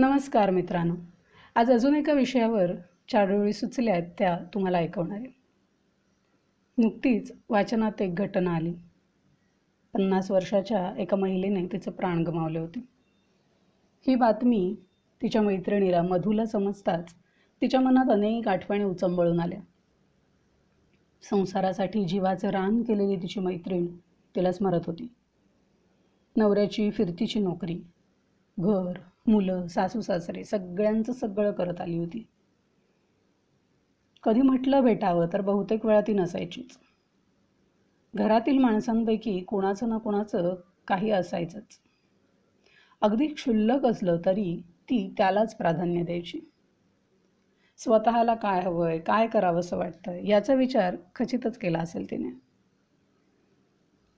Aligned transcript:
नमस्कार 0.00 0.50
मित्रांनो. 0.50 0.94
आज 1.54 1.70
अजून 1.70 1.94
एका 1.94 2.12
विषयावर 2.12 2.72
चारडोळी 3.12 3.52
सुचल्या 3.52 3.94
आहेत 3.94 4.10
त्या 4.18 4.38
तुम्हाला 4.54 4.78
ऐकवणार 4.78 5.18
आहे. 5.18 5.26
नुकतीच 6.78 7.32
वाचनात 7.48 8.02
एक 8.02 8.14
घटना 8.14 8.56
आली. 8.56 8.72
पन्नास 9.94 10.30
वर्षाच्या 10.30 10.94
एका 10.98 11.16
महिलेने 11.16 11.66
तिचं 11.66 11.90
प्राण 11.90 12.22
गमावले 12.22 12.58
होते. 12.58 12.80
ही 14.06 14.14
बातमी 14.14 14.76
तिच्या 15.22 15.42
मैत्रिणीला 15.42 16.02
मधूला 16.02 16.46
समजताच 16.46 17.14
तिच्या 17.62 17.80
मनात 17.80 18.10
अनेक 18.10 18.48
आठवणी 18.48 18.84
उचंबळून 18.84 19.40
आल्या. 19.40 19.60
संसारासाठी 21.22 22.04
जीवाचं 22.04 22.48
रान 22.48 22.82
केलेली 22.82 23.22
तिची 23.22 23.40
मैत्रीण 23.40 23.86
तिला 24.36 24.52
स्मरत 24.52 24.80
होती. 24.86 25.08
नवऱ्याची 26.36 26.90
फिरतीची 26.90 27.40
नोकरी 27.40 27.80
घर 28.58 28.98
मुलं 29.26 29.66
सासू 29.66 30.00
सासरे 30.00 30.44
सगळ्यांचं 30.44 31.12
सगळं 31.12 31.52
करत 31.52 31.80
आली 31.80 31.98
होती. 31.98 32.26
कधी 34.22 34.40
म्हटलं 34.40 34.80
भेटावं 34.80 35.26
तर 35.32 35.40
बहुतेक 35.40 35.86
वेळा 35.86 36.00
ती 36.00 36.12
नसायचीच. 36.12 36.78
घरातील 38.14 38.58
माणसांपैकी 38.58 39.40
कोणाचं 39.40 39.88
ना 39.88 39.98
कोणाचं 39.98 40.54
काही 40.88 41.10
असायचंच. 41.10 41.80
अगदी 43.00 43.26
क्षुल्लक 43.26 43.84
असलं 43.84 44.18
तरी 44.26 44.62
ती 44.82 45.14
त्यालाच 45.16 45.56
प्राधान्य 45.56 46.02
द्यायची. 46.02 46.40
स्वतःला 47.78 48.34
काय 48.34 48.60
हवंय 48.60 48.98
काय 48.98 49.26
करावंसं 49.26 49.76
वाटतं 49.76 50.12
याचा 50.12 50.54
विचार 50.54 50.96
खचितच 51.14 51.58
केला 51.58 51.78
असेल 51.78 52.10
तिने. 52.10 52.30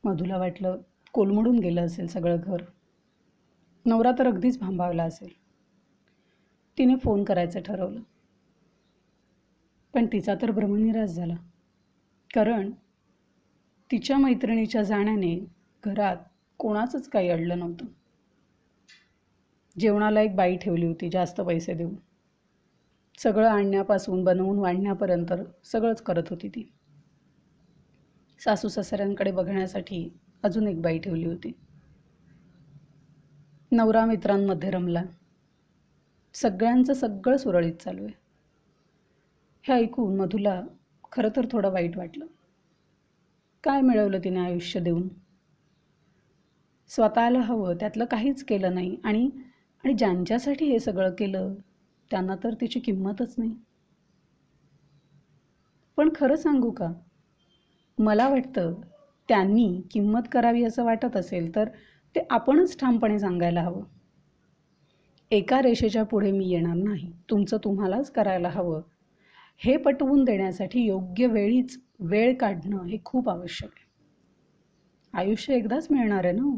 मधुला 0.05 0.39
वाटलं 0.39 0.77
कोलमडून 1.13 1.59
गेलं 1.59 1.87
असेल 1.87 2.07
सगळं 2.07 2.37
घर. 2.37 2.63
नवरा 3.87 4.13
तर 4.19 4.27
अगदीच 4.27 4.59
भांबावला 4.59 5.03
असेल. 5.03 5.29
तिने 6.79 6.97
फोन 6.97 7.25
करायचं 7.25 7.61
ठरवलं. 7.61 8.01
पण 9.95 10.07
तिचा 10.07 10.35
तर 10.43 10.51
भ्रमनिराश 10.51 11.11
झाला. 11.11 11.35
कारण 12.35 12.71
तिच्या 13.91 14.19
मैत्रिणीच्या 14.19 14.83
जाण्याने 14.83 15.47
घरात 15.85 16.17
कोणाचंच 16.59 17.09
काही 17.09 17.29
अडलं 17.29 17.59
नव्हतं. 17.59 17.87
जेवणाला 19.79 20.21
एक 20.21 20.37
बाई 20.37 20.57
ठेवली 20.57 20.87
होती 20.87 21.11
जास्त 21.11 21.41
पैसे 21.41 21.75
देऊन. 21.75 21.95
सगळं 23.19 23.49
आणण्यापासून 23.49 24.25
बनवून 24.25 24.59
वाढण्यापर्यंत 24.59 25.33
सगळंच 25.65 26.03
करत 26.03 26.23
होती 26.31 26.49
ती. 26.49 26.73
सासू 28.45 28.69
सासऱ्यांकडे 28.69 29.33
बघण्यासाठी 29.33 30.13
अजून 30.43 30.69
एक 30.69 30.83
बाई 30.83 30.99
ठेवली 30.99 31.27
होती. 31.27 31.53
नवरा 33.73 34.05
मित्रांमध्ये 34.05 34.71
रमला. 34.71 35.03
सगळ्यांचं 36.35 36.93
सगळं 36.95 37.37
सुरळीत 37.37 37.75
चालू 37.75 38.05
आहे. 38.05 38.13
हे 39.65 39.73
ऐकून 39.73 40.17
मधुला 40.17 40.63
खरं 41.13 41.29
तर 41.37 41.47
थोडं 41.53 41.73
वाईट 41.73 41.97
वाटलं. 41.97 42.27
काय 43.65 43.81
मिळवलं 43.81 44.19
तिने 44.25 44.41
आयुष्य 44.41 44.81
देऊन? 44.81 45.09
स्वतःला 46.89 47.41
हवं 47.41 47.75
त्यातलं 47.75 48.05
काहीच 48.05 48.45
केलं 48.45 48.75
नाही 48.75 48.97
आणि 49.05 49.31
आणि 49.85 49.95
ज्यांच्यासाठी 49.95 50.65
हे 50.65 50.79
सगळं 50.79 51.11
केलं 51.11 51.55
त्यांना 52.11 52.37
तर 52.45 52.55
तिची 52.61 52.81
किंमतच 52.81 53.35
नाही. 53.39 53.55
पण 55.97 56.09
खरं 56.15 56.37
सांगू 56.37 56.71
का? 56.71 56.93
मला 57.99 58.29
वाटतं 58.29 58.75
त्यांनी 59.29 59.83
किंमत 59.91 60.23
करावी 60.33 60.65
असं 60.65 60.85
वाटत 60.85 61.17
असेल 61.17 61.55
तर 61.55 61.69
ते 62.17 62.21
आपणच 62.31 62.79
ठामपणे 62.79 63.19
सांगायला 63.19 63.63
हवं. 63.63 63.83
एका 65.31 65.63
रेषेच्या 65.63 66.03
पुढे 66.03 66.33
मी 66.33 66.49
येणार 66.49 66.75
नाही. 66.75 67.13
तुमचं 67.31 67.57
तुम्हालाच 67.65 68.11
करायला 68.11 68.49
हवं. 68.49 68.83
हे 69.59 69.77
पटवून 69.77 70.25
देण्यासाठी 70.25 70.81
योग्य 70.81 71.27
वेळीच 71.27 71.81
वेळ 72.01 72.35
काढणं 72.37 72.85
हे 72.85 72.99
खूप 73.05 73.29
आवश्यक 73.29 73.71
आहे. 73.77 73.91
आयुष्य 75.19 75.55
एकदाच 75.55 75.89
मिळणार 75.91 76.25
आहे 76.25 76.33
ना 76.33 76.43
हो? 76.43 76.51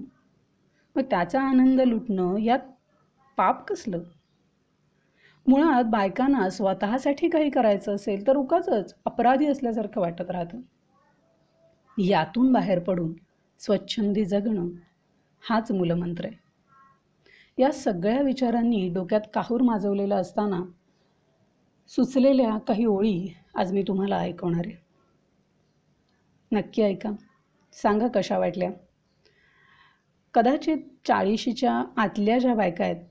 मग 0.97 1.03
त्याचा 1.03 1.43
आनंद 1.43 1.81
लुटणं 1.81 2.37
यात 2.37 2.59
पाप 3.37 3.67
कसलं? 3.67 4.03
मुळात 5.47 5.85
बायकांना 5.85 6.51
स्वतःसाठी 6.51 7.29
काही 7.29 7.51
करायचं 7.51 7.95
असेल 7.95 8.27
तर 8.27 8.37
उकाचच 8.37 8.95
अपराधी 9.05 9.47
असल्यासारखं 9.47 10.01
वाटत 10.01 10.31
राहतं. 10.31 10.61
यातून 11.99 12.53
बाहेर 12.53 12.79
पडून 12.79 13.13
स्वच्छंदी 13.59 14.25
जगणं 14.25 14.69
हाच 15.49 15.73
मूलमंत्र 15.73 16.25
आहे. 16.25 16.37
या 17.59 17.73
सगळ्या 17.73 18.23
विचारांनी 18.23 18.89
डोक्यात 18.89 19.21
काहूर 19.35 19.63
माजवलेला 19.63 20.17
असताना 20.17 20.63
सुचलेल्या 21.89 22.59
काही 22.59 22.85
ओळी 22.85 23.35
आज 23.55 23.73
मी 23.73 23.83
तुम्हाला 23.83 24.17
ऐकवणार 24.17 24.63
आहे. 24.67 24.77
नक्की 26.53 26.83
ऐका. 26.83 27.11
सांगा 27.73 28.09
कशा 28.15 28.39
वाटल्या? 28.39 28.71
कदाचित 30.35 30.79
चाळीशीच्या 31.07 31.85
आतल्या 31.97 32.39
ज्या 32.39 32.55
बायका 32.55 32.85
आहेत 32.85 33.05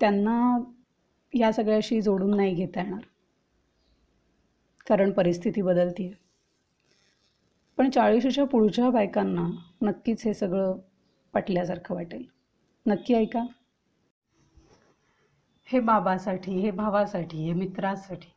त्यांना 0.00 0.58
या 1.34 1.52
सगळ्याशी 1.52 2.02
जोडून 2.02 2.36
नाही 2.36 2.54
घेता 2.54 2.82
येणार. 2.82 3.00
कारण 4.88 5.10
परिस्थिती 5.10 5.62
बदलती 5.62 6.06
आहे 6.06 6.14
पण 7.78 7.90
चाळीशीच्या 7.90 8.44
पुढच्या 8.44 8.90
बायकांना 8.90 9.48
नक्कीच 9.82 10.24
हे 10.24 10.34
सगळं 10.34 10.76
पटल्यासारखं 11.32 11.94
वाटेल. 11.94 12.24
नक्की 12.86 13.14
ऐका. 13.14 13.44
हे 15.64 15.80
बाबासाठी 15.80 16.52
हे 16.52 16.70
भावासाठी 16.70 17.46
हे 17.46 17.52
मित्रासाठी 17.52 18.32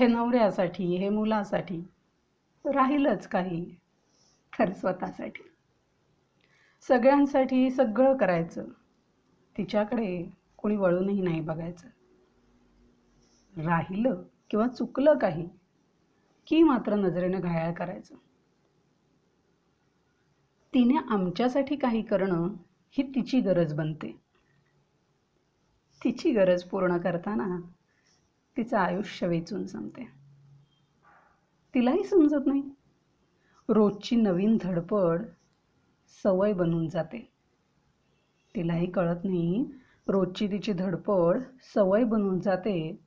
हे 0.00 0.06
नवऱ्यासाठी 0.06 0.96
हे 0.96 1.08
मुलासाठी 1.08 1.80
राहीलच 2.64 3.26
काही 3.26 3.74
तर 4.58 4.72
स्वतःसाठी. 4.72 5.42
सगळ्यांसाठी 6.88 7.70
सगळं 7.70 8.16
करायचं. 8.16 8.64
तिच्याकडे 9.58 10.32
कोणी 10.56 10.76
वळूनही 10.76 11.20
नाही 11.20 11.40
बघायचं. 11.40 11.88
राहिलं 13.62 14.22
किंवा 14.50 14.68
चुकलं 14.68 15.18
काही 15.18 15.48
की 16.46 16.62
मात्र 16.62 16.94
नजरेनं 16.94 17.40
घायाळ 17.40 17.72
करायचं. 17.72 18.14
तिने 20.74 20.94
आमच्यासाठी 21.10 21.76
काही 21.76 22.02
करणं 22.02 22.48
ही 22.90 23.02
तिची 23.02 23.40
गरज 23.40 23.74
बनते. 23.74 24.20
तिची 26.04 26.32
गरज 26.32 26.62
पूर्ण 26.62 26.96
करताना 26.96 27.60
तिचं 28.56 28.76
आयुष्य 28.76 29.26
वेचून 29.26 29.66
संपते. 29.66 30.04
तिलाही 31.74 32.04
समजत 32.04 32.46
नाही. 32.46 32.62
रोजची 33.68 34.16
नवीन 34.16 34.58
धडपड 34.62 35.22
सवय 36.24 36.52
बनून 36.52 36.88
जाते. 36.88 37.30
तिलाही 38.56 38.90
कळत 38.90 39.24
नाही 39.24 39.64
रोजची 40.08 40.48
तिची 40.48 40.72
धडपड 40.72 41.42
सवय 41.74 42.04
बनून 42.04 42.40
जाते. 42.40 43.00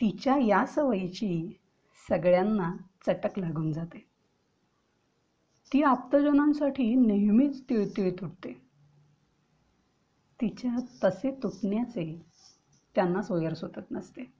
तिच्या 0.00 0.36
या 0.36 0.66
सवयीची 0.66 1.58
सगळ्यांना 2.08 2.76
चटक 3.06 3.38
लागून 3.38 3.72
जाते. 3.72 4.11
ती 5.72 5.82
आप्तजनांसाठी 5.82 6.94
नेहमीच 6.94 7.62
तिळतिळ 7.68 8.10
तुटते 8.20 8.52
तिच्या 10.40 10.76
तसे 11.04 11.30
तुटण्याचे 11.42 12.22
त्यांना 12.94 13.22
सोयर 13.22 13.54
सुटत 13.54 13.90
नसते. 13.90 14.32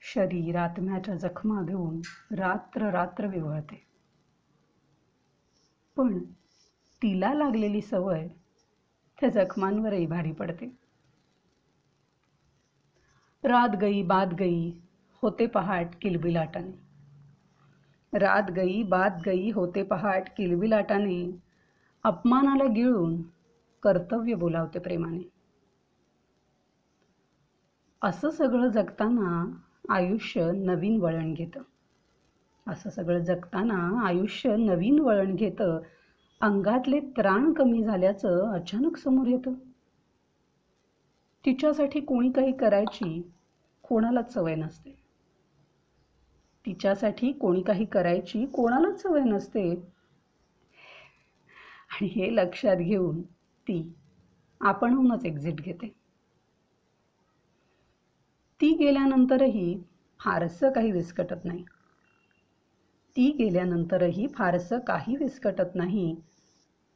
शरीर 0.00 0.56
आत्म्याच्या 0.56 1.14
जखमा 1.14 1.62
घेऊन 1.62 2.00
रात्र 2.30 2.90
रात्र 2.90 3.26
विवळते. 3.26 3.86
पण 5.96 6.18
तिला 7.02 7.34
लागलेली 7.34 7.80
सवय 7.80 8.28
त्या 9.20 9.28
जखमांवरही 9.28 10.06
भारी 10.06 10.32
पडते. 10.32 10.78
रात 13.44 13.76
गई 13.76 14.02
बाद 14.02 14.34
गई 14.34 14.72
होते 15.22 15.46
पहाट 15.46 15.86
किलबिलाटाने. 16.02 16.87
रात 18.12 18.50
गई 18.50 18.82
बात 18.82 19.10
गई 19.26 19.50
होते 19.50 19.82
पहाट 19.82 20.28
किलबिलाटाने 20.36 21.40
अपमानाला 22.04 22.64
गिळून 22.64 23.22
कर्तव्य 23.82 24.34
बोलावते 24.34 24.78
प्रेमाने. 24.78 25.30
असं 28.02 28.30
सगळं 28.30 28.68
जगताना 28.68 29.58
आयुष्य 29.88 30.52
नवीन 30.52 31.00
वळण 31.00 31.34
घेतं. 31.34 31.62
असं 32.66 32.90
सगळं 32.90 33.18
जगताना 33.18 34.06
आयुष्य 34.06 34.56
नवीन 34.56 34.98
वळण 34.98 35.34
घेतं. 35.34 35.80
अंगातले 36.40 37.00
त्राण 37.00 37.52
कमी 37.52 37.84
झाल्याचं 37.84 38.52
अचानक 38.52 38.96
समोर 38.96 39.26
येतं. 39.26 39.52
तिच्यासाठी 41.46 42.00
कोणी 42.00 42.30
काही 42.30 42.52
करायची 42.52 43.30
कोणालाच 43.82 44.34
सवय 44.34 44.54
नसते. 44.54 44.97
तिच्यासाठी 46.68 47.32
कोणी 47.32 47.62
काही 47.62 47.84
करायची 47.84 48.46
कोणालाच 48.46 49.02
सवय 49.02 49.20
नसते. 49.20 49.70
आणि 51.90 52.06
हे 52.06 52.36
लक्षात 52.36 52.76
घेऊन 52.76 53.22
ती 53.68 53.94
आपणहूनच 54.60 55.24
एक्झिट 55.24 55.54
घेते. 55.54 55.88
ती 58.60 58.76
गेल्यानंतरही 58.76 59.82
फारसं 60.20 60.72
काही 60.72 60.90
विस्कटत 60.90 61.44
नाही. 61.44 61.64
ती 63.16 63.30
गेल्यानंतरही 63.30 64.26
फारसं 64.26 64.78
काही 64.78 65.16
विस्कटत 65.16 65.74
नाही. 65.74 66.14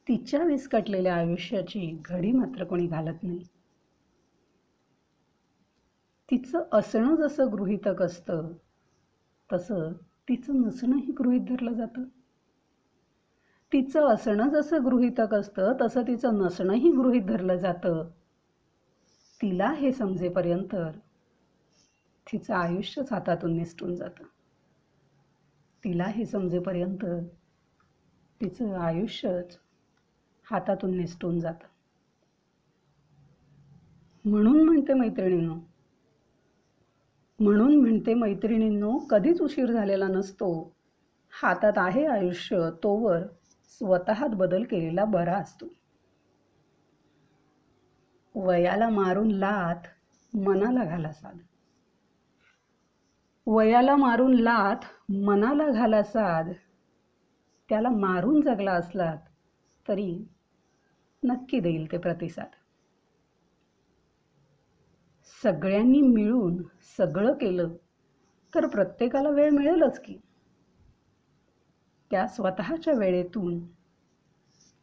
तिच्या 0.09 0.45
विस्कटलेल्या 0.45 1.17
आयुष्याची 1.17 1.99
घडी 2.05 2.33
मात्र 2.33 2.65
कोणी 2.65 2.87
घालत 2.87 3.23
नाही. 3.23 3.45
तिचं 6.31 6.65
असणं 6.73 7.17
जसं 7.17 7.53
गृहितक 7.53 8.03
असतं 8.03 8.53
तसं 9.53 9.93
तिचं 10.29 10.61
नसणंही 10.61 11.13
गृहित 11.13 11.41
धरलं 11.41 11.73
जातं. 11.73 12.05
तिचं 13.73 14.07
असणं 14.07 14.49
जसं 14.49 14.85
गृहितक 14.85 15.35
असतं 15.35 15.73
तसं 15.81 16.03
तिचं 16.03 16.39
नसणंही 16.39 16.93
गृहित 16.93 17.23
धरलं 17.23 17.57
जातं. 17.57 18.09
तिला 19.43 19.73
हे 19.73 19.93
समजेपर्यंत 19.93 20.75
तिचं 22.33 22.55
आयुष्यच 22.55 23.13
हातातून 23.13 23.57
निसटून 23.57 23.95
जातं. 23.95 24.25
तिला 25.85 26.05
हे 26.05 26.27
समजेपर्यंत 26.27 27.05
तिचं 28.41 28.75
आयुष्यच 28.75 29.59
हातातून 30.51 30.97
निसटून 30.97 31.41
जातं. 31.41 31.67
म्हणून 34.25 34.63
म्हणते 34.63 34.95
मैत्रिणीनं 34.95 35.59
म्हणून 37.43 37.81
म्हणते 37.81 38.15
मैत्रिणींनो 38.15 38.99
कधीच 39.11 39.41
उशीर 39.41 39.71
झालेला 39.73 40.09
नसतो. 40.09 40.53
हातात 41.33 41.73
आहे 41.77 42.05
आयुष्य 42.07 42.69
तोवर 42.83 43.23
स्वतःत 43.79 44.35
बदल 44.35 44.65
केलेला 44.65 45.05
बरा 45.05 45.37
असतो. 45.37 45.67
वयाला 48.35 48.89
मारून 48.89 49.31
लाथ 49.31 49.89
मनाला 50.33 50.85
घाला 50.85 51.13
साध 51.13 51.39
वयाला 53.47 53.97
मारून 53.97 54.35
लाथ 54.35 54.87
मनाला 55.13 55.69
घाला 55.71 56.03
साध 56.03 56.51
त्याला 57.69 57.89
मारून 57.89 58.41
जगला 58.41 58.73
असलात 58.73 59.19
तरी 59.89 60.25
नक्की 61.23 61.61
देईल 61.61 61.93
ते 61.93 61.99
प्रतिसाद. 61.99 62.62
सगळ्यांनी 65.43 66.01
मिळून 66.01 66.63
सगळं 66.97 67.33
केलं 67.33 67.69
तर 68.55 68.67
प्रत्येकाला 68.67 69.29
वेळ 69.29 69.51
मिळेलच 69.51 70.01
की. 70.01 70.17
त्या 72.11 72.27
स्वतःच्या 72.27 72.95
वेळेतून 72.95 73.67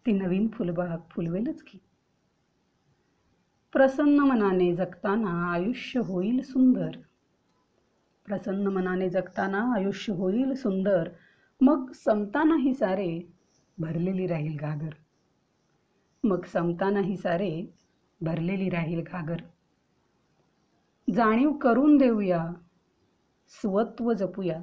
ती 0.05 0.11
नवीन 0.11 0.47
फुलबाग 0.47 0.97
फुलवेलच 1.11 1.61
की. 1.61 1.79
प्रसन्न 3.73 4.19
मनाने 4.19 4.75
जगताना 4.75 5.51
आयुष्य 5.51 5.99
होईल 5.99 6.41
सुंदर. 6.41 6.91
प्रसन्न 8.25 8.67
मनाने 8.67 9.09
जगताना 9.09 9.73
आयुष्य 9.75 10.13
होईल 10.13 10.53
सुंदर. 10.53 11.09
मग 11.61 11.91
संपतानाही 11.91 12.73
सारे 12.73 13.21
भरलेली 13.77 14.27
राहील 14.27 14.57
घागर. 14.57 14.89
मग 16.23 16.45
संपतानाही 16.45 17.17
सारे 17.17 17.73
भरलेली 18.21 18.69
राहील 18.69 19.03
घागर. 19.03 19.37
जाणीव 21.15 21.51
करून 21.51 21.97
देऊया. 21.97 22.47
स्वत्व 23.49 24.13
जपूया. 24.13 24.61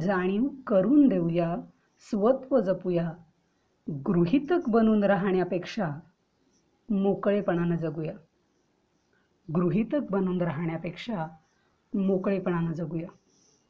जाणीव 0.00 0.48
करून 0.66 1.08
देऊया. 1.08 1.56
स्वत्व 1.98 2.60
जपूया. 2.60 3.12
गृहितक 4.06 4.68
बनून 4.68 5.04
राहण्यापेक्षा 5.04 5.90
मोकळेपणानं 6.90 7.76
जगूया. 7.76 8.12
गृहितक 9.54 10.00
बनून 10.10 10.42
राहण्यापेक्षा 10.42 11.26
मोकळेपणानं 11.94 12.72
जगूया. 12.72 13.08